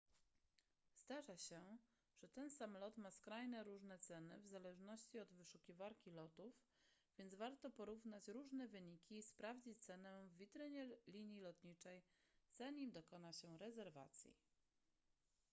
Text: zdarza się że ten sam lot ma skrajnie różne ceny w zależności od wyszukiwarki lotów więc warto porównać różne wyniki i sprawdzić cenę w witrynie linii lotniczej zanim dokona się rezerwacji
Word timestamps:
zdarza 0.95 1.37
się 1.37 1.77
że 2.17 2.27
ten 2.27 2.49
sam 2.49 2.77
lot 2.77 2.97
ma 2.97 3.11
skrajnie 3.11 3.63
różne 3.63 3.99
ceny 3.99 4.39
w 4.39 4.47
zależności 4.47 5.19
od 5.19 5.33
wyszukiwarki 5.33 6.11
lotów 6.11 6.61
więc 7.17 7.35
warto 7.35 7.71
porównać 7.71 8.27
różne 8.27 8.67
wyniki 8.67 9.17
i 9.17 9.23
sprawdzić 9.23 9.79
cenę 9.79 10.27
w 10.27 10.37
witrynie 10.37 10.97
linii 11.07 11.41
lotniczej 11.41 12.03
zanim 12.51 12.91
dokona 12.91 13.33
się 13.33 13.57
rezerwacji 13.57 14.35